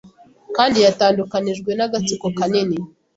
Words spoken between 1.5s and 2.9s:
n'agatsiko kanini